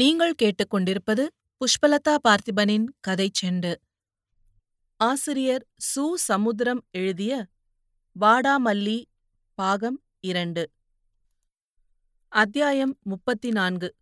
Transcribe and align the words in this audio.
நீங்கள் 0.00 0.34
கேட்டுக்கொண்டிருப்பது 0.42 1.26
புஷ்பலதா 1.56 2.16
பார்த்திபனின் 2.28 2.84
கதைச் 3.00 3.44
செண்டு. 3.44 3.74
ஆசிரியர் 4.96 5.66
சு. 5.76 6.14
சமுத்திரம் 6.14 6.84
எழுதிய 6.90 7.46
வாடாமல்லி 8.20 9.04
பாகம் 9.54 10.02
இரண்டு. 10.20 10.70
அத்தியாயம் 12.28 12.98
முப்பத்தி 13.02 13.50
நான்கு 13.50 13.94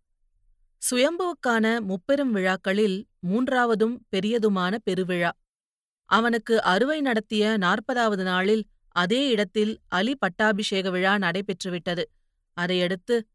சுயம்புவுக்கான 0.81 1.81
முப்பெரும் 1.81 2.31
விழாக்களில் 2.31 3.07
மூன்றாவதும் 3.27 3.97
பெரியதுமான 4.11 4.77
பெருவிழா. 4.89 5.31
அவனுக்கு 6.05 6.61
அறுவை 6.61 7.01
நடத்திய 7.01 7.57
நாற்பதாவது 7.59 8.23
நாளில் 8.23 8.65
அதே 8.89 9.27
இடத்தில் 9.27 9.79
அலி 9.87 10.15
பட்டாபிஷேக 10.15 10.89
விழா 10.89 11.15
நடைபெற்றுவிட்டது. 11.15 12.03
அதையடுத்து 12.53 13.27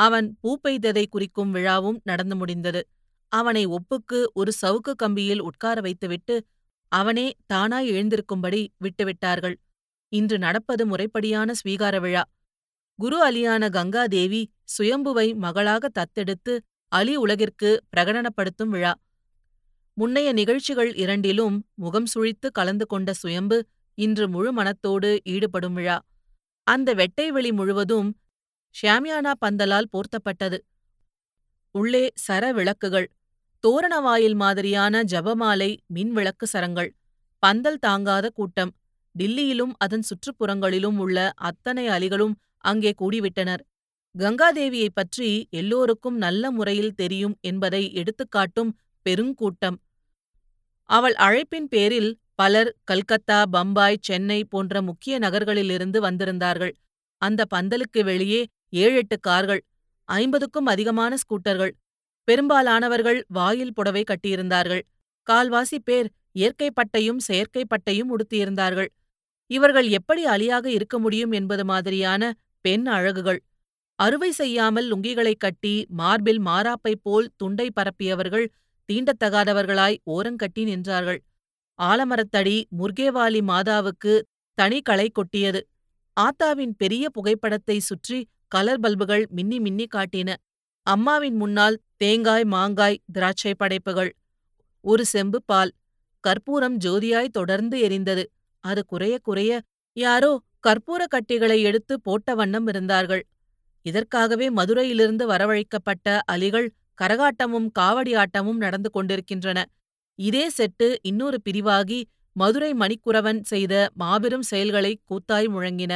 அவன் 0.00 0.26
பூப்பெய்ததை 0.42 1.04
குறிக்கும் 1.08 1.52
விழாவும் 1.54 1.98
நடந்து 2.04 2.36
முடிந்தது. 2.36 2.82
அவனை 3.32 3.64
ஒப்புக்கு 3.66 4.18
ஒரு 4.32 4.52
சவுக்கு 4.62 4.92
கம்பியில் 5.02 5.42
உட்கார 5.48 5.80
வைத்துவிட்டு 5.80 6.36
அவனே 6.92 7.26
தானாய் 7.52 7.88
எழுந்திருக்கும்படி 7.92 8.62
விட்டுவிட்டார்கள். 8.84 9.56
இன்று 10.12 10.36
நடப்பது 10.38 10.82
முறைப்படியான 10.86 11.52
ஸ்வீகார 11.60 11.96
விழா. 12.00 12.22
குரு 12.98 13.18
அலியான 13.28 13.64
கங்காதேவி 13.76 14.42
சுயம்புவை 14.76 15.26
மகளாக 15.36 15.90
தத்தெடுத்து 15.98 16.54
அலி 16.92 17.14
உலகிற்கு 17.16 17.70
பிரகடனப்படுத்தும் 17.92 18.72
விழா. 18.74 18.92
முன்னைய 19.96 20.28
நிகழ்ச்சிகள் 20.32 20.90
இரண்டிலும் 20.94 21.56
முகம் 21.74 22.08
சுழித்து 22.14 22.48
கலந்து 22.52 22.86
கொண்ட 22.86 23.10
சுயம்பு 23.12 23.58
இன்று 23.98 24.26
முழு 24.28 24.50
மனத்தோடு 24.52 25.10
ஈடுபடும் 25.24 25.74
விழா. 25.74 25.96
அந்த 26.66 26.88
வெட்டை 26.94 27.26
வெளி 27.28 27.52
முழுவதும் 27.52 28.10
ஷியாமியானா 28.74 29.32
பந்தலால் 29.38 29.88
போர்த்தப்பட்டது. 29.92 30.58
உள்ளே 31.74 32.12
சர 32.26 32.52
விளக்குகள் 32.52 33.08
தோரண 33.64 34.00
வாயில் 34.00 34.34
மாதிரியான 34.34 35.02
ஜபமாலை 35.02 35.76
மின்விளக்கு 35.94 36.44
சரங்கள் 36.44 36.90
பந்தல் 37.42 37.78
தாங்காத 37.78 38.28
கூட்டம் 38.28 38.72
டில்லியிலும் 39.14 39.72
அதன் 39.78 40.04
சுற்றுப்புறங்களிலும் 40.10 40.98
உள்ள 40.98 41.32
அத்தனை 41.36 41.88
அலிகளும் 41.88 42.34
அங்கே 42.58 42.94
கூடிவிட்டனர். 42.98 43.62
கங்காதேவியைப் 44.14 44.94
பற்றி 44.94 45.46
எல்லோருக்கும் 45.50 46.16
நல்ல 46.16 46.50
முறையில் 46.50 46.94
தெரியும் 46.94 47.36
என்பதை 47.40 47.82
எடுத்துக்காட்டும் 47.92 48.72
பெருங்கூட்டம். 49.06 49.78
அவள் 50.90 51.14
அழைப்பின் 51.14 51.68
பேரில் 51.68 52.10
பலர் 52.34 52.76
கல்கத்தா 52.84 53.46
பம்பாய் 53.46 53.98
சென்னை 54.00 54.44
போன்ற 54.44 54.82
முக்கிய 54.82 55.18
நகர்களிலிருந்து 55.18 55.98
வந்திருந்தார்கள். 56.00 56.72
அந்த 57.22 57.44
பந்தலுக்கு 57.54 58.04
வெளியே 58.04 58.46
ஏழெட்டு 58.70 59.20
கார்கள் 59.20 59.64
ஐம்பதுக்கும் 60.04 60.66
அதிகமான 60.66 61.16
ஸ்கூட்டர்கள் 61.16 61.70
பெரும்பாலானவர்கள் 62.24 63.24
வாயில் 63.28 63.72
புடவை 63.72 64.04
கட்டியிருந்தார்கள். 64.04 64.80
கால்வாசி 65.30 65.78
பேர் 65.84 66.10
இயற்கை 66.32 66.68
பட்டையும் 66.70 67.16
செயற்கை 67.16 67.64
பட்டையும் 67.64 68.08
உடுத்தியிருந்தார்கள். 68.08 68.86
இவர்கள் 69.46 69.88
எப்படி 69.88 70.24
அலியாக 70.24 70.66
இருக்க 70.66 70.98
முடியும் 70.98 71.32
என்பது 71.32 71.64
மாதிரியான 71.64 72.34
பெண் 72.60 72.86
அழகுகள். 72.86 73.42
அறுவை 73.94 74.30
செய்யாமல் 74.30 74.92
லுங்கிகளைக் 74.92 75.38
கட்டி 75.38 75.86
மார்பில் 75.88 76.40
மாறாப்பை 76.40 76.94
போல் 77.02 77.30
துண்டை 77.36 77.70
பரப்பியவர்கள் 77.70 78.46
தீண்டத்தகாதவர்களாய் 78.92 79.96
ஓரங்கட்டி 80.06 80.58
நின்றார்கள். 80.58 81.18
ஆலமரத்தடி 81.82 82.64
முர்கேவாலி 82.78 83.40
மாதாவுக்கு 83.42 84.22
தனி 84.54 84.80
களை 84.80 85.10
கொட்டியது. 85.10 85.68
ஆத்தாவின் 86.20 86.72
பெரிய 86.76 87.10
புகைப்படத்தை 87.10 87.78
சுற்றி 87.78 88.28
கலர் 88.52 88.80
பல்புகள் 88.80 89.24
மின்னி 89.30 89.58
மின்னி 89.60 89.86
காட்டின. 89.94 90.30
அம்மாவின் 90.86 91.36
முன்னால் 91.36 91.76
தேங்காய் 91.96 92.44
மாங்காய் 92.44 93.00
திராட்சை 93.12 93.52
படைப்புகள். 93.54 94.10
ஒரு 94.84 95.04
செம்பு 95.04 95.38
பால். 95.42 95.72
கற்பூரம் 96.24 96.76
ஜோதியாய் 96.84 97.34
தொடர்ந்து 97.38 97.76
எரிந்தது. 97.88 98.24
அது 98.64 98.80
குறைய 98.86 99.14
குறைய 99.22 99.52
யாரோ 99.96 100.30
கற்பூர 100.66 101.02
கட்டிகளை 101.08 101.58
எடுத்து 101.62 101.94
போட்ட 102.00 102.34
வண்ணம் 102.34 102.66
இருந்தார்கள். 102.66 103.22
இதற்காகவே 103.86 104.46
மதுரையிலிருந்து 104.50 105.24
வரவழைக்கப்பட்ட 105.26 106.18
அலிகள் 106.32 106.68
கரகாட்டமும் 107.02 107.68
காவடி 107.78 108.12
ஆட்டமும் 108.16 108.60
நடந்து 108.64 108.90
கொண்டிருக்கின்றன. 108.90 109.58
இதே 110.18 110.44
செட்டு 110.58 110.88
இன்னொரு 111.02 111.38
பிரிவாகி 111.42 112.00
மதுரை 112.36 112.72
மணிக்குறவன் 112.72 113.40
செய்த 113.42 113.74
மாபெரும் 113.94 114.42
செயல்களை 114.42 114.92
கூத்தாய் 115.04 115.48
முழங்கின. 115.48 115.92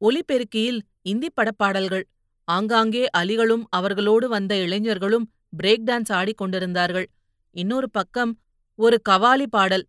ஒலிபெருக்கியில் 0.00 0.80
இந்திப் 1.02 1.32
படப்பாடல்கள். 1.36 2.02
ஆங்காங்கே 2.44 3.06
அலிகளும் 3.16 3.62
அவர்களோடு 3.68 4.28
வந்த 4.28 4.56
இளைஞர்களும் 4.56 5.32
பிரேக் 5.62 5.84
டான்ஸ் 5.86 6.12
ஆடிக் 6.12 6.36
கொண்டிருந்தார்கள். 6.36 7.10
இன்னொரு 7.50 7.90
பக்கம் 7.90 8.38
ஒரு 8.74 9.00
கவாலி 9.08 9.46
பாடல். 9.46 9.86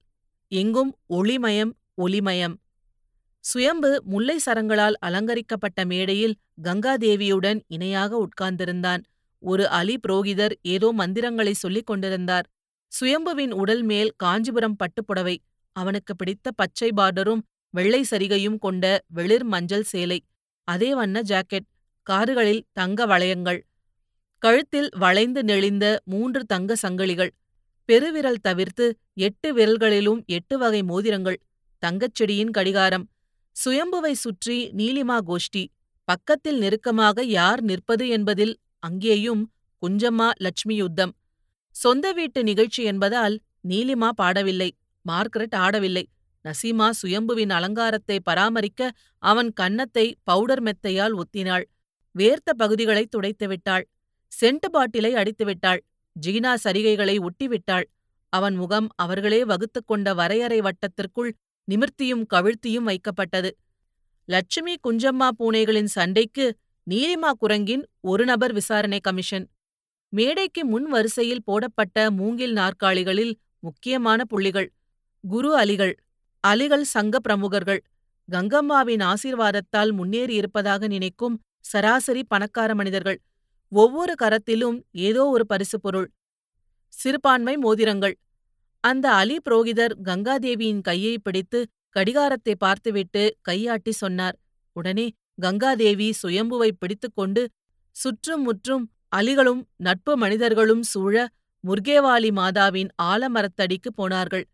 எங்கும் 0.47 0.97
ஒளிமயம் 1.09 1.71
ஒலிமயம். 1.93 2.55
சுயம்பு 3.39 4.01
முல்லை 4.05 4.39
சரங்களால் 4.45 4.93
அலங்கரிக்கப்பட்ட 4.99 5.85
மேடையில் 5.85 6.35
கங்காதேவியுடன் 6.63 7.61
இணையாக 7.67 8.27
உட்கார்ந்திருந்தான். 8.27 9.03
ஒரு 9.39 9.67
அலி 9.69 9.99
புரோகிதர் 10.07 10.51
ஏதோ 10.61 10.91
மந்திரங்களை 10.91 11.53
சொல்லிக் 11.53 11.85
கொண்டிருந்தார். 11.85 12.47
சுயம்புவின் 12.91 13.51
உடல் 13.51 13.83
மேல் 13.83 14.11
காஞ்சிபுரம் 14.15 14.75
பட்டுப்புடவை 14.75 15.37
அவனுக்கு 15.75 16.15
பிடித்த 16.15 16.51
பச்சை 16.51 16.89
பார்டரும் 16.95 17.41
வெள்ளை 17.73 18.01
சரிகையும் 18.11 18.57
கொண்ட 18.57 18.85
வெளிர் 19.07 19.43
மஞ்சள் 19.43 19.83
சேலை 19.83 20.19
அதே 20.67 20.89
வண்ண 20.93 21.21
ஜாக்கெட் 21.21 21.67
காதுகளில் 22.07 22.63
தங்க 22.73 23.05
வளையங்கள் 23.05 23.59
கழுத்தில் 24.41 24.89
வளைந்து 24.97 25.43
நெளிந்த 25.43 25.85
மூன்று 26.03 26.41
தங்க 26.45 26.75
சங்கிலிகள் 26.75 27.31
பெருவிரல் 27.89 28.41
தவிர்த்து 28.41 28.85
எட்டு 29.27 29.49
விரல்களிலும் 29.53 30.21
எட்டு 30.27 30.57
வகை 30.57 30.81
மோதிரங்கள் 30.81 31.39
தங்கச் 31.83 32.15
செடியின் 32.15 32.49
கடிகாரம் 32.49 33.05
சுயம்புவை 33.55 34.11
சுற்றி 34.13 34.57
நீலிமா 34.71 35.17
கோஷ்டி 35.29 35.63
பக்கத்தில் 36.07 36.57
நெருக்கமாக 36.57 37.23
யார் 37.23 37.61
நிற்பது 37.61 38.05
என்பதில் 38.07 38.53
அங்கேயும் 38.79 39.43
குஞ்சம்மா 39.81 40.27
லட்சுமி 40.37 40.75
யுத்தம். 40.75 41.13
சொந்த 41.75 42.05
வீட்டு 42.11 42.43
நிகழ்ச்சி 42.43 42.83
என்பதால் 42.83 43.35
நீலிமா 43.67 44.09
பாடவில்லை 44.17 44.69
மார்கரெட் 45.05 45.55
ஆடவில்லை. 45.55 46.03
நசீமா 46.45 46.89
சுயம்புவின் 47.01 47.49
அலங்காரத்தை 47.49 48.19
பராமரிக்க 48.19 48.91
அவன் 49.23 49.53
கன்னத்தை 49.53 50.05
பவுடர் 50.23 50.63
மெத்தையால் 50.63 51.15
ஒத்தினாள். 51.15 51.65
வேர்த்த 52.15 52.49
பகுதிகளை 52.57 53.07
துடைத்துவிட்டாள் 53.07 53.85
சென்ட் 54.31 54.67
பாட்டிலை 54.71 55.13
அடித்துவிட்டாள் 55.13 55.81
ஜீனா 56.15 56.51
சரிகைகளை 56.63 57.15
ஒட்டிவிட்டாள் 57.19 57.83
அவன் 58.29 58.55
முகம் 58.55 58.87
அவர்களே 58.95 59.45
வகுத்துக் 59.45 59.87
கொண்ட 59.87 60.13
வரையறை 60.13 60.59
வட்டத்திற்குள் 60.59 61.31
நிமிர்த்தியும் 61.67 62.23
கவிழ்த்தியும் 62.33 62.87
வைக்கப்பட்டது. 62.87 63.49
லட்சுமி 64.25 64.73
குஞ்சம்மா 64.87 65.29
பூனைகளின் 65.39 65.91
சண்டைக்கு 65.97 66.45
நீரிமா 66.87 67.31
குரங்கின் 67.33 67.83
ஒரு 68.01 68.25
நபர் 68.25 68.53
விசாரணை 68.53 68.99
கமிஷன். 68.99 69.45
மேடைக்கு 70.09 70.65
முன் 70.65 70.87
வரிசையில் 70.89 71.43
போடப்பட்ட 71.43 72.11
மூங்கில் 72.11 72.53
நாற்காலிகளில் 72.53 73.33
முக்கியமான 73.59 74.25
புள்ளிகள். 74.25 74.69
குரு 75.23 75.57
அலிகள். 75.59 75.93
அலிகள் 76.43 76.85
சங்க 76.93 77.15
பிரமுகர்கள் 77.19 77.81
கங்கம்மாவின் 78.29 79.03
ஆசீர்வாதத்தால் 79.03 79.91
முன்னேறியிருப்பதாக 79.99 80.87
நினைக்கும் 80.87 81.35
சராசரி 81.61 82.21
பணக்கார 82.23 82.69
மனிதர்கள். 82.75 83.19
ஒவ்வொரு 83.71 84.13
கரத்திலும் 84.21 84.77
ஏதோ 85.07 85.23
ஒரு 85.25 85.45
பரிசு 85.45 85.77
பொருள் 85.79 86.07
சிறுபான்மை 86.93 87.55
மோதிரங்கள். 87.57 88.15
அந்த 88.83 89.05
அலி 89.11 89.37
புரோகிதர் 89.45 89.93
கங்காதேவியின் 90.03 90.81
கையை 90.81 91.15
பிடித்து 91.17 91.59
கடிகாரத்தை 91.95 92.53
பார்த்துவிட்டு 92.55 93.23
கையாட்டி 93.41 93.93
சொன்னார். 93.93 94.35
உடனே 94.75 95.07
கங்காதேவி 95.41 96.07
சுயம்புவை 96.21 96.69
பிடித்துக்கொண்டு 96.79 97.43
சுற்றும் 97.95 98.43
முற்றும் 98.43 98.85
அலிகளும் 99.15 99.61
நட்பு 99.77 100.13
மனிதர்களும் 100.17 100.83
சூழ 100.83 101.15
முர்கேவாலி 101.63 102.29
மாதாவின் 102.31 102.91
ஆலமரத்தடிக்கு 103.03 103.89
போனார்கள். 103.95 104.45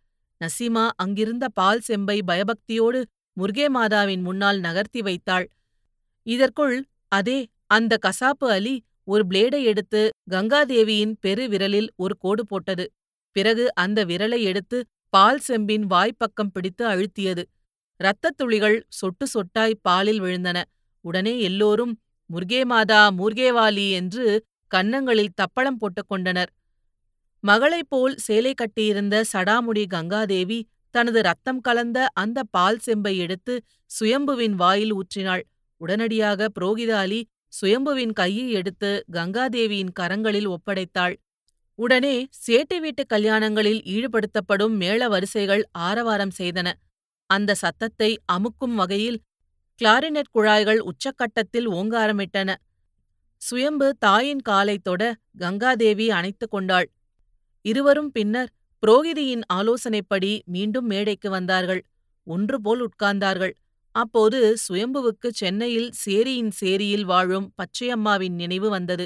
நசீமா 0.41 0.89
அங்கிருந்த 0.95 1.45
பால் 1.49 1.79
செம்பை 1.79 2.17
பயபக்தியோடு 2.27 2.99
முருகே 3.37 3.67
மாதாவின் 3.69 4.21
முன்னால் 4.21 4.59
நகர்த்தி 4.59 5.01
வைத்தாள். 5.01 5.47
இதற்குள் 6.27 6.77
அதே 7.11 7.39
அந்த 7.67 7.97
கசாப்பு 8.05 8.47
அலி 8.49 8.75
ஒரு 9.03 9.23
பிளேடை 9.29 9.61
எடுத்து 9.63 10.01
கங்காதேவியின் 10.31 11.13
பெரு 11.19 11.43
விரலில் 11.49 11.89
ஒரு 11.95 12.17
கோடு 12.17 12.45
போட்டது. 12.45 12.85
பிறகு 13.35 13.75
அந்த 13.75 14.05
விரலை 14.05 14.39
எடுத்து 14.41 14.77
பால் 15.13 15.39
செம்பின் 15.39 15.85
வாய்ப்பக்கம் 15.87 16.51
பிடித்து 16.53 16.83
அழுத்தியது. 16.87 17.43
இரத்தத் 17.99 18.37
துளிகள் 18.37 18.77
சொட்டு 18.89 19.25
சொட்டாய் 19.27 19.79
பாலில் 19.81 20.21
விழுந்தன. 20.21 20.57
உடனே 21.05 21.33
எல்லோரும் 21.41 21.93
முர்கே 22.29 22.61
மாதா 22.65 23.01
மூர்கேவாலி 23.11 23.91
என்று 23.91 24.25
கன்னங்களில் 24.71 25.35
தப்பளம் 25.35 25.79
போட்டுக் 25.79 26.07
கொண்டனர். 26.07 26.51
மகளைப் 27.47 27.89
போல் 27.89 28.15
சேலை 28.17 28.53
கட்டியிருந்த 28.53 29.23
சடாமுடி 29.33 29.85
கங்காதேவி 29.93 30.59
தனது 30.89 31.21
ரத்தம் 31.21 31.61
கலந்த 31.61 32.07
அந்த 32.13 32.43
பால் 32.51 32.77
செம்பை 32.77 33.17
எடுத்து 33.17 33.53
சுயம்புவின் 33.99 34.55
வாயில் 34.55 34.93
ஊற்றினாள். 34.95 35.43
உடனடியாக 35.81 36.47
புரோகிதாலி 36.59 37.23
சுயம்புவின் 37.61 38.13
கையை 38.13 38.51
எடுத்து 38.51 39.05
கங்காதேவியின் 39.11 39.93
கரங்களில் 39.99 40.49
ஒப்படைத்தாள். 40.49 41.15
உடனே 41.75 42.27
சேட்டு 42.47 42.79
வீட்டு 42.79 43.05
கல்யாணங்களில் 43.13 43.81
ஈடுபடுத்தப்படும் 43.95 44.75
மேள 44.75 45.07
வரிசைகள் 45.07 45.63
ஆரவாரம் 45.71 46.33
செய்தன. 46.39 46.71
அந்த 47.29 47.53
சத்தத்தை 47.53 48.11
அமுக்கும் 48.33 48.75
வகையில் 48.75 49.21
கிளாரினெட் 49.79 50.31
குழாய்கள் 50.31 50.81
உச்சக்கட்டத்தில் 50.83 51.67
ஓங்காரமிட்டன 51.69 52.55
சுயம்பு 53.41 53.95
தாயின் 53.99 54.41
காலைத் 54.41 54.83
தொட 54.83 55.15
கங்காதேவி 55.39 56.07
அணைத்துக் 56.09 56.51
கொண்டாள். 56.51 56.87
இருவரும் 57.67 58.11
பின்னர் 58.11 58.49
புரோகிதியின் 58.83 59.43
ஆலோசனைப்படி 59.53 60.31
மீண்டும் 60.45 60.87
மேடைக்கு 60.87 61.29
வந்தார்கள். 61.29 61.81
ஒன்று 62.27 62.57
போல் 62.61 62.81
உட்கார்ந்தார்கள். 62.87 63.53
அப்போது 63.95 64.39
சுயம்புவுக்கு 64.65 65.29
சென்னையில் 65.33 65.89
சேரியின் 66.03 66.51
சேரியில் 66.59 67.05
வாழும் 67.05 67.47
பச்சையம்மாவின் 67.59 68.35
நினைவு 68.35 68.69
வந்தது. 68.69 69.05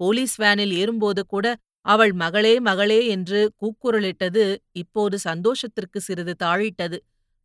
போலீஸ் 0.00 0.36
வேனில் 0.36 0.72
ஏறும்போது 0.72 1.22
கூட 1.26 1.46
அவள் 1.86 2.12
மகளே 2.14 2.54
மகளே 2.60 3.00
என்று 3.06 3.40
கூக்குரலிட்டது 3.60 4.44
இப்போது 4.72 5.16
சந்தோஷத்திற்கு 5.18 5.98
சிறிது 6.00 6.34
தாழிட்டது. 6.44 6.98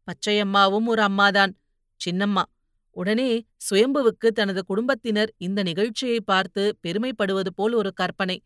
பச்சையம்மாவும் 0.08 0.88
ஒரு 0.94 1.02
அம்மாதான். 1.02 1.54
சின்னம்மா. 2.00 2.44
உடனே 2.96 3.30
சுயம்புவுக்கு 3.68 4.28
தனது 4.40 4.62
குடும்பத்தினர் 4.66 5.32
இந்த 5.38 5.60
நிகழ்ச்சியை 5.64 6.20
பார்த்து 6.32 6.64
பெருமைப்படுவது 6.84 7.52
போல் 7.56 7.74
ஒரு 7.74 7.92
கற்பனை. 7.94 8.38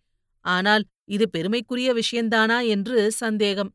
ஆனால் 0.46 0.84
இது 1.08 1.26
பெருமைக்குரிய 1.30 1.90
விஷயந்தானா? 1.94 2.58
என்று 2.68 3.12
சந்தேகம். 3.12 3.72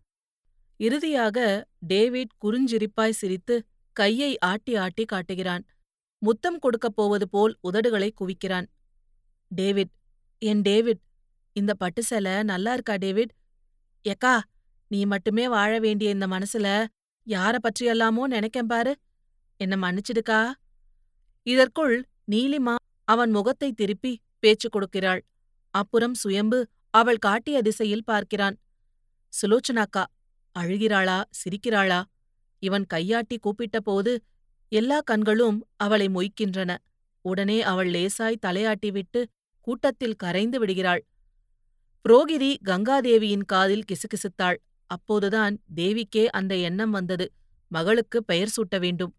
இறுதியாக 0.80 1.38
டேவிட் 1.86 2.32
குறுஞ்சிரிப்பாய் 2.44 3.18
சிரித்து 3.20 3.54
கையை 3.96 4.38
ஆட்டி 4.38 4.72
ஆட்டி 4.76 5.04
காட்டுகிறான். 5.04 5.64
முத்தம் 6.22 6.58
கொடுக்கப் 6.58 6.96
போவது 6.96 7.26
போல் 7.28 7.54
உதடுகளை 7.68 8.10
குவிக்கிறான். 8.20 8.66
டேவிட் 9.50 9.92
என் 10.42 10.62
டேவிட் 10.62 11.02
இந்த 11.56 11.72
பட்டு 11.74 12.02
சேலை 12.02 12.42
நல்லா 12.42 12.72
இருக்கா 12.72 12.94
டேவிட்? 12.94 13.32
எக்கா 14.04 14.34
நீ 14.90 15.00
மட்டுமே 15.04 15.44
வாழ 15.48 15.72
வேண்டிய 15.78 16.10
இந்த 16.10 16.26
மனசுல 16.26 16.68
யார 17.26 17.54
பற்றியெல்லாமோ 17.64 18.22
நினைக்கேன் 18.34 18.66
பாரு. 18.66 18.92
என்ன 19.60 19.74
மன்னிச்சிடுக்கா? 19.76 20.40
இதற்குள் 21.46 21.94
நீலிமா 22.30 22.74
அவன் 23.08 23.30
முகத்தை 23.30 23.68
திருப்பி 23.72 24.12
பேச்சு 24.38 24.68
கொடுக்கிறாள். 24.68 25.22
அப்புறம் 25.74 26.14
சுயம்பு 26.14 26.58
அவள் 26.94 27.16
காட்டிய 27.16 27.62
திசையில் 27.62 28.04
பார்க்கிறான். 28.04 28.56
சுலோச்சனாக்கா 29.32 30.04
அழுகிறாளா 30.56 31.18
சிரிக்கிறாளா? 31.32 32.02
இவன் 32.62 32.86
கையாட்டி 32.86 33.38
கூப்பிட்ட 33.38 33.80
போது 33.80 34.12
எல்லா 34.72 35.00
கண்களும் 35.00 35.68
அவளை 35.76 36.06
மொய்க்கின்றன. 36.06 36.76
உடனே 37.24 37.62
அவள் 37.62 37.90
லேசாய் 37.90 38.42
தலையாட்டிவிட்டு 38.46 39.20
கூட்டத்தில் 39.60 40.16
கரைந்து 40.16 40.58
விடுகிறாள். 40.58 41.02
புரோகிதி 42.04 42.56
கங்காதேவியின் 42.64 43.44
காதில் 43.44 43.84
கிசுகிசுத்தாள். 43.88 44.58
அப்போதுதான் 44.86 45.54
தேவிக்கே 45.76 46.24
அந்த 46.26 46.56
எண்ணம் 46.56 46.90
வந்தது. 46.90 47.32
மகளுக்கு 47.68 48.24
பெயர் 48.24 48.54
சூட்ட 48.56 48.78
வேண்டும். 48.80 49.12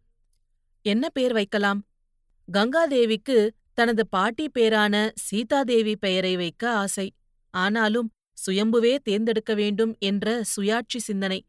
என்ன 0.81 1.09
பெயர் 1.09 1.33
வைக்கலாம்? 1.33 1.79
கங்காதேவிக்கு 2.47 3.49
தனது 3.73 4.07
பாட்டி 4.07 4.45
பேரான 4.59 5.11
சீதாதேவி 5.15 5.95
பெயரை 5.95 6.35
வைக்க 6.35 6.63
ஆசை. 6.75 7.07
ஆனாலும் 7.53 8.11
சுயம்புவே 8.45 8.97
தேர்ந்தெடுக்க 8.97 9.53
வேண்டும் 9.53 9.95
என்ற 9.99 10.43
சுயாட்சி 10.55 10.97
சிந்தனை. 10.97 11.45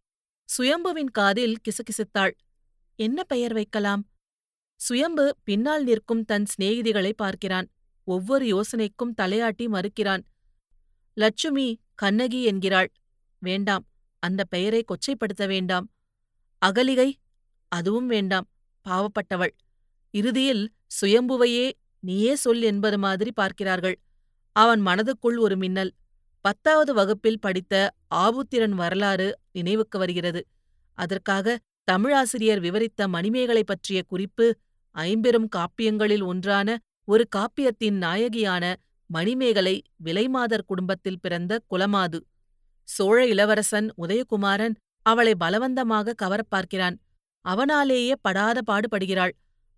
சுயம்புவின் 0.59 1.11
காதில் 1.11 1.57
கிசுகிசுத்தாள். 1.65 2.35
என்ன 2.97 3.25
பெயர் 3.25 3.53
வைக்கலாம்? 3.53 4.03
சுயம்பு 4.77 5.37
பின்னால் 5.45 5.85
நிற்கும் 5.85 6.25
தன் 6.25 6.45
சிநேகிதிகளை 6.45 7.13
பார்க்கிறான். 7.17 7.71
ஒவ்வொரு 8.05 8.45
யோசனைக்கும் 8.45 9.15
தலையாட்டி 9.23 9.69
மறுக்கிறான். 9.69 10.25
லட்சுமி 11.15 11.81
கண்ணகி 11.95 12.45
என்கிறாள். 12.45 12.91
வேண்டாம் 13.39 13.85
அந்த 14.19 14.45
பெயரை 14.45 14.85
கொச்சைப்படுத்த 14.85 15.47
வேண்டாம். 15.47 15.87
அகலிகை 16.63 17.11
அதுவும் 17.69 18.07
வேண்டாம் 18.07 18.47
பாவப்பட்டவள். 18.87 19.55
இறுதியில் 20.11 20.65
சுயம்புவையே 21.01 21.73
நீயே 22.01 22.35
சொல் 22.35 22.63
என்பது 22.63 22.99
மாதிரி 22.99 23.33
பார்க்கிறார்கள். 23.33 23.97
அவன் 24.57 24.87
மனதுக்குள் 24.87 25.39
ஒரு 25.39 25.57
மின்னல். 25.57 25.93
பத்தாவது 26.45 26.95
வகுப்பில் 26.95 27.41
படித்த 27.41 27.75
ஆபுத்திரன் 28.15 28.75
வரலாறு 28.75 29.39
நினைவுக்கு 29.53 29.99
வருகிறது. 29.99 30.41
அதற்காக 30.99 31.59
தமிழாசிரியர் 31.85 32.61
விவரித்த 32.61 33.09
மணிமேகலை 33.09 33.65
பற்றிய 33.65 34.03
குறிப்பு 34.03 34.47
ஐம்பெரும் 34.95 35.49
காப்பியங்களில் 35.57 36.25
ஒன்றான 36.25 36.79
ஒரு 37.05 37.25
காப்பியத்தின் 37.37 37.99
நாயகியான 38.01 38.75
மணிமேகலை 39.11 39.83
விலைமாதர் 40.05 40.67
குடும்பத்தில் 40.67 41.21
பிறந்த 41.21 41.61
குலமாது. 41.71 42.19
சோழ 42.89 43.27
இளவரசன் 43.27 43.89
உதயகுமாரன் 43.99 44.75
அவளை 45.07 45.35
பலவந்தமாக 45.41 46.15
கவரப் 46.23 46.51
பார்க்கிறான். 46.51 46.97
அவனாலேயே 47.45 48.13
படாத 48.21 48.61
பாடுபடுகிறாள். 48.67 49.35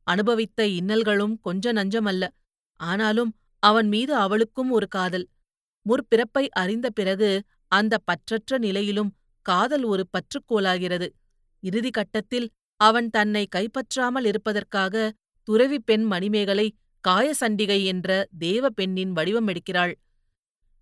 அனுபவித்த 0.07 0.67
இன்னல்களும் 0.67 1.35
கொஞ்ச 1.41 1.73
நஞ்சமல்ல. 1.73 2.29
ஆனாலும் 2.81 3.35
அவன் 3.69 3.89
மீது 3.89 4.13
அவளுக்கும் 4.15 4.71
ஒரு 4.71 4.87
காதல். 4.89 5.27
முற்பிறப்பை 5.87 6.45
அறிந்த 6.63 6.87
பிறகு 6.91 7.31
அந்த 7.73 7.95
பற்றற்ற 8.09 8.59
நிலையிலும் 8.59 9.11
காதல் 9.47 9.85
ஒரு 9.85 10.05
பற்றுக்கோலாகிறது 10.15 11.09
இறுதி 11.63 11.91
கட்டத்தில் 11.91 12.49
அவன் 12.81 13.09
தன்னை 13.11 13.45
கைப்பற்றாமல் 13.57 14.27
இருப்பதற்காக 14.31 15.13
துறவி 15.49 15.79
பெண் 15.81 16.05
மணிமேகலை 16.05 16.67
காயசண்டிகை 17.05 17.79
என்ற 17.85 18.11
தேவ 18.39 18.71
பெண்ணின் 18.71 19.13
வடிவம் 19.13 19.49
எடுக்கிறாள் 19.49 19.95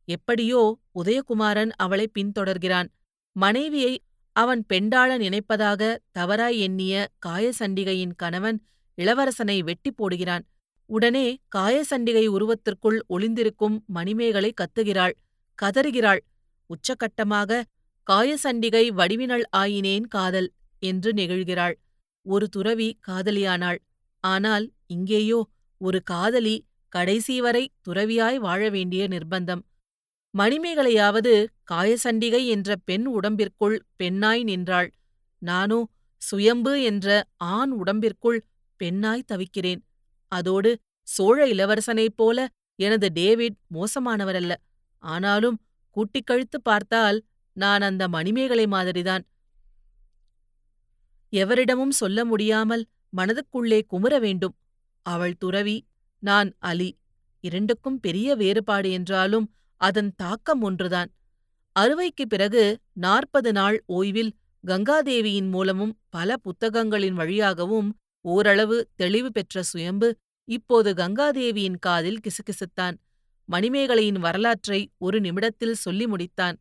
எப்படியோ 0.09 0.63
உதயகுமாரன் 0.95 1.73
அவளை 1.77 2.07
பின்தொடர்கிறான். 2.17 2.89
மனைவியை 3.37 3.95
அவன் 4.37 4.63
பெண்டாள 4.73 5.11
நினைப்பதாக 5.25 5.83
தவறாய் 6.13 6.59
எண்ணிய 6.59 6.95
காயசண்டிகையின் 7.27 8.17
கணவன் 8.17 8.59
இளவரசனை 8.99 9.57
வெட்டி 9.63 9.91
போடுகிறான். 9.91 10.45
உடனே 10.91 11.27
காயசண்டிகை 11.57 12.25
உருவத்திற்குள் 12.27 12.99
ஒளிந்திருக்கும் 13.09 13.77
மணிமேகலை 13.87 14.51
கத்துகிறாள். 14.61 15.15
கதறுகிறாள். 15.63 16.21
உச்சகட்டமாக 16.71 17.63
காயசண்டிகை 18.07 18.85
வடிவினள் 18.95 19.45
ஆயினேன் 19.57 20.07
காதல் 20.09 20.49
என்று 20.83 21.13
நெகிழ்கிறாள். 21.13 21.75
ஒரு 22.27 22.47
துறவி 22.49 22.89
காதலியானாள். 23.09 23.81
ஆனால் 24.21 24.67
இங்கேயோ 24.87 25.41
ஒரு 25.81 26.03
காதலி 26.03 26.57
கடைசி 26.89 27.37
வரை 27.41 27.65
துறவியாய் 27.83 28.39
வாழ 28.39 28.61
வேண்டிய 28.71 29.03
நிர்பந்தம். 29.09 29.63
மணிமேகலையாவது 30.35 31.32
காயசண்டிகை 31.70 32.43
என்ற 32.47 32.77
பெண் 32.85 33.06
உடம்பிற்குள் 33.08 33.77
பெண்ணாய் 33.97 34.43
நின்றாள். 34.43 34.89
நானோ 35.43 35.81
சுயம்பு 36.23 36.73
என்ற 36.82 37.08
ஆண் 37.37 37.73
உடம்பிற்குள் 37.73 38.39
பெண்ணாய் 38.81 39.29
தவிக்கிறேன். 39.32 39.82
அதோடு 40.34 40.79
சோழ 41.03 41.46
இளவரசனைப் 41.46 42.17
போல 42.17 42.48
எனது 42.74 43.10
டேவிட் 43.12 43.56
மோசமானவரல்ல. 43.74 44.55
ஆனாலும் 44.98 45.58
கூட்டிக் 45.91 46.26
கழித்து 46.26 46.62
பார்த்தால் 46.62 47.22
நான் 47.53 47.81
அந்த 47.81 48.08
மணிமேகலை 48.08 48.67
மாதிரிதான். 48.67 49.24
எவரிடமும் 51.32 51.91
சொல்ல 51.91 52.24
முடியாமல் 52.24 52.86
மனதுக்குள்ளே 53.17 53.81
குமுற 53.93 54.20
வேண்டும். 54.20 54.56
அவள் 55.03 55.36
துறவி 55.36 55.86
நான் 56.19 56.55
அலி. 56.58 56.91
இரண்டுக்கும் 57.41 58.00
பெரிய 58.00 58.34
வேறுபாடு 58.34 58.91
என்றாலும் 58.91 59.55
அதன் 59.76 60.12
தாக்கம் 60.17 60.62
ஒன்றுதான். 60.62 61.10
அறுவைக்குப் 61.81 62.29
பிறகு 62.29 62.79
நாற்பது 62.93 63.53
நாள் 63.53 63.84
ஓய்வில் 63.88 64.31
கங்காதேவியின் 64.67 65.50
மூலமும் 65.50 65.98
பல 66.08 66.36
புத்தகங்களின் 66.36 67.14
வழியாகவும் 67.14 67.98
ஓரளவு 68.20 68.88
தெளிவு 68.96 69.32
பெற்ற 69.32 69.62
சுயம்பு 69.62 70.17
இப்போது 70.48 70.94
கங்காதேவியின் 70.94 71.79
காதில் 71.79 72.20
கிசுகிசுத்தான். 72.20 72.96
மணிமேகலையின் 73.48 74.19
வரலாற்றை 74.19 74.91
ஒரு 74.98 75.20
நிமிடத்தில் 75.20 75.74
சொல்லி 75.74 76.06
முடித்தான். 76.06 76.56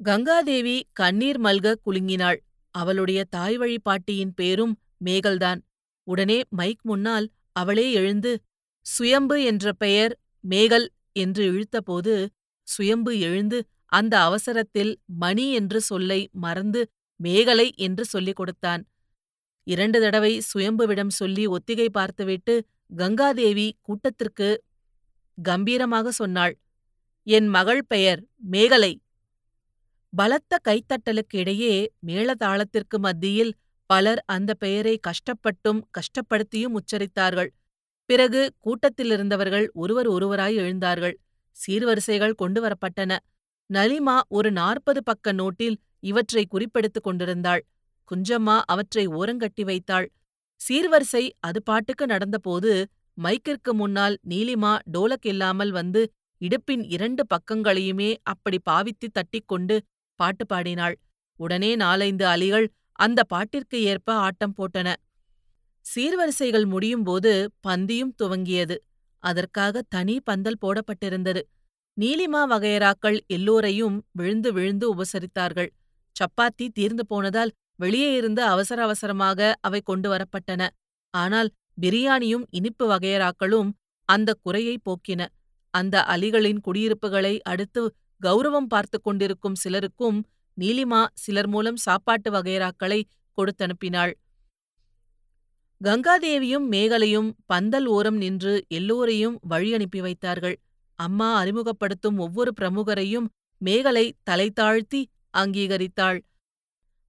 கங்காதேவி 0.00 0.82
கண்ணீர் 0.92 1.40
மல்க 1.40 1.74
குலுங்கினாள். 1.86 2.38
அவளுடைய 2.70 3.24
தாய்வழி 3.24 3.78
பாட்டியின் 3.78 4.34
பேரும் 4.34 4.74
மேகல்தான். 5.04 5.60
உடனே 6.06 6.42
மைக் 6.48 6.82
முன்னால் 6.82 7.26
அவளே 7.52 7.92
எழுந்து 7.92 8.32
சுயம்பு 8.86 9.44
என்ற 9.44 9.72
பெயர் 9.72 10.18
மேகல் 10.40 10.86
என்று 11.12 11.42
இழுத்தபோது 11.52 12.14
சுயம்பு 12.68 13.18
எழுந்து 13.18 13.58
அந்த 13.86 14.14
அவசரத்தில் 14.22 14.92
மணி 15.04 15.52
என்று 15.52 15.80
சொல்லை 15.80 16.28
மறந்து 16.32 16.80
மேகலை 17.20 17.70
என்று 17.76 18.04
சொல்லிக் 18.04 18.36
கொடுத்தான். 18.36 18.82
இரண்டு 19.66 20.00
தடவை 20.00 20.42
சுயம்புவிடம் 20.54 21.08
சொல்லி 21.08 21.46
ஒத்திகை 21.46 21.88
பார்த்துவிட்டு 21.88 22.54
கங்காதேவி 22.96 23.72
கூட்டத்திற்கு 23.80 24.48
கம்பீரமாக 25.38 26.10
சொன்னாள் 26.10 26.58
என் 27.26 27.48
மகள் 27.48 27.82
பெயர் 27.86 28.20
மேகலை. 28.36 28.92
பலத்த 30.10 30.58
கைத்தட்டலுக்கு 30.68 31.36
இடையே 31.36 31.92
மேளதாளத்திற்கு 32.06 32.98
மத்தியில் 32.98 33.52
பலர் 33.86 34.22
அந்த 34.26 34.54
பெயரை 34.54 35.00
கஷ்டப்பட்டும் 35.00 35.80
கஷ்டப்படுத்தியும் 35.98 36.76
உச்சரித்தார்கள். 36.78 37.50
பிறகு 38.04 38.52
கூட்டத்திலிருந்தவர்கள் 38.64 39.66
ஒருவர் 39.72 40.08
ஒருவராய் 40.08 40.56
எழுந்தார்கள். 40.56 41.14
சீர்வரிசைகள் 41.56 42.34
கொண்டு 42.34 42.60
வரப்பட்டன. 42.64 43.16
நலிமா 43.70 44.20
ஒரு 44.28 44.52
நாற்பது 44.52 45.02
பக்க 45.02 45.32
நோட்டில் 45.32 45.76
இவற்றை 46.00 46.46
குறிப்பெடுத்துக் 46.46 47.02
கொண்டிருந்தாள். 47.02 47.62
குஞ்சம்மா 48.12 48.56
அவற்றை 48.66 49.08
ஓரங்கட்டி 49.08 49.64
வைத்தாள். 49.64 50.08
சீர்வரிசை 50.60 51.24
அது 51.40 51.62
பாட்டுக்கு 51.62 52.06
நடந்தபோது 52.06 52.72
மைக்கிற்கு 53.18 53.72
முன்னால் 53.72 54.16
நீலிமா 54.28 54.72
டோலக் 54.92 55.26
இல்லாமல் 55.26 55.70
வந்து 55.70 56.02
இடுப்பின் 56.40 56.84
இரண்டு 56.86 57.22
பக்கங்களையுமே 57.34 58.10
அப்படி 58.22 58.58
பாவித்து 58.62 59.08
தட்டிக்கொண்டு 59.08 59.76
பாட்டு 60.20 60.46
பாடினாள். 60.46 60.96
உடனே 61.40 61.76
நாலைந்து 61.76 62.24
அலிகள் 62.26 62.66
அந்த 62.98 63.20
பாட்டிற்கு 63.34 63.78
ஏற்ப 63.82 64.14
ஆட்டம் 64.14 64.54
போட்டன. 64.58 64.88
சீர்வரிசைகள் 65.86 66.66
முடியும்போது 66.66 67.32
பந்தியும் 67.68 68.14
துவங்கியது. 68.22 68.76
அதற்காக 69.22 69.82
தனி 69.88 70.20
பந்தல் 70.20 70.60
போடப்பட்டிருந்தது. 70.60 71.42
நீலிமா 71.96 72.42
வகையராக்கள் 72.52 73.18
எல்லோரையும் 73.26 73.96
விழுந்து 74.12 74.52
விழுந்து 74.52 74.86
உபசரித்தார்கள். 74.94 75.70
சப்பாத்தி 76.16 76.66
தீர்ந்து 76.68 77.06
போனதால் 77.06 77.52
வெளியே 77.82 78.10
இருந்து 78.14 78.42
அவசர 78.44 78.78
அவசரமாக 78.82 79.40
அவை 79.60 79.80
கொண்டு 79.80 80.08
வரப்பட்டன. 80.12 80.62
ஆனால் 81.14 81.50
பிரியாணியும் 81.80 82.44
இனிப்பு 82.50 82.84
வகையராக்களும் 82.92 83.70
அந்த 84.08 84.30
குறையை 84.44 84.76
போக்கின. 84.78 85.20
அந்த 85.74 85.96
அலிகளின் 86.14 86.60
குடியிருப்புகளை 86.66 87.34
அடுத்து 87.52 87.82
கௌரவம் 88.20 88.68
பார்த்து 88.72 88.98
கொண்டிருக்கும் 89.00 89.60
சிலருக்கும் 89.62 90.18
நீலிமா 90.56 91.00
சிலர் 91.14 91.48
மூலம் 91.48 91.78
சாப்பாட்டு 91.86 92.28
வகையராக்களை 92.30 92.98
கொடுத்தனுப்பினாள். 93.38 94.12
கங்காதேவியும் 95.80 96.66
மேகலையும் 96.72 97.30
பந்தல் 97.46 97.86
ஓரம் 97.86 98.18
நின்று 98.22 98.52
எல்லோரையும் 98.68 99.36
வழி 99.52 99.70
அனுப்பி 99.74 100.00
வைத்தார்கள். 100.00 100.56
அம்மா 100.98 101.28
அறிமுகப்படுத்தும் 101.40 102.18
ஒவ்வொரு 102.18 102.52
பிரமுகரையும் 102.60 103.26
மேகலை 103.60 104.04
தலை 104.22 104.48
தாழ்த்தி 104.50 105.00
அங்கீகரித்தாள். 105.34 106.20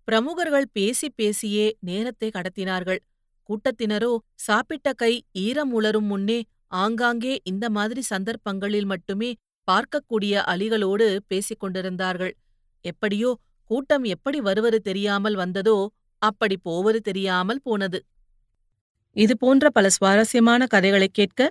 பிரமுகர்கள் 0.07 0.67
பேசி 0.77 1.07
பேசியே 1.19 1.65
நேரத்தை 1.89 2.29
கடத்தினார்கள். 2.37 3.01
கூட்டத்தினரோ 3.49 4.11
சாப்பிட்ட 4.47 4.93
கை 4.93 5.13
ஈரம் 5.45 5.71
உலரும் 5.77 6.09
முன்னே 6.11 6.39
ஆங்காங்கே 6.83 7.33
இந்த 7.51 7.65
மாதிரி 7.69 8.01
சந்தர்ப்பங்களில் 8.13 8.87
மட்டுமே 8.93 9.29
பார்க்கக்கூடிய 9.67 10.33
அலிகளோடு 10.53 11.07
பேசிக் 11.27 11.61
கொண்டிருந்தார்கள். 11.63 12.33
எப்படியோ 12.85 13.29
கூட்டம் 13.69 14.05
எப்படி 14.15 14.39
வருவது 14.47 14.79
தெரியாமல் 14.81 15.37
வந்ததோ 15.41 15.77
அப்படி 16.21 16.55
போவது 16.69 16.99
தெரியாமல் 17.09 17.61
போனது. 17.67 17.99
இது 19.15 19.33
போன்ற 19.37 19.65
பல 19.69 19.87
சுவாரஸ்யமான 19.97 20.65
கதைகளை 20.73 21.09
கேட்க 21.19 21.49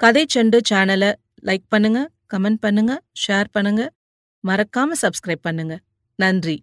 கதை 0.00 0.22
செண்டு 0.34 0.58
சேனலை 0.70 1.10
லைக் 1.48 1.66
பண்ணுங்க 1.68 2.00
கமெண்ட் 2.32 2.60
பண்ணுங்க 2.64 2.92
ஷேர் 3.24 3.50
பண்ணுங்க. 3.56 3.82
மறக்காம 4.44 4.96
சப்ஸ்கிரைப் 5.02 5.46
பண்ணுங்க. 5.48 5.74
நன்றி. 6.18 6.56